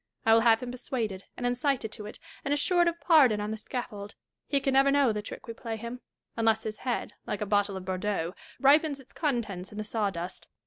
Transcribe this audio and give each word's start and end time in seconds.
I 0.25 0.33
will 0.33 0.41
have 0.41 0.63
him 0.63 0.71
persuaded 0.71 1.25
and 1.37 1.45
incited 1.45 1.91
to 1.91 2.07
it, 2.07 2.17
and 2.43 2.51
assured 2.51 2.87
of 2.87 2.99
pardon 3.01 3.39
on 3.39 3.51
the 3.51 3.57
scaffold. 3.57 4.15
He 4.47 4.59
can 4.59 4.73
never 4.73 4.89
know 4.89 5.13
the 5.13 5.21
trick 5.21 5.45
we 5.45 5.53
play 5.53 5.77
him; 5.77 6.01
unless 6.35 6.63
his 6.63 6.79
head, 6.79 7.13
like 7.27 7.39
a 7.41 7.45
bottle 7.45 7.77
of 7.77 7.85
Bordeaux, 7.85 8.33
ripens 8.59 8.99
its 8.99 9.13
contents 9.13 9.71
in 9.71 9.77
the 9.77 9.83
sawdust. 9.83 10.47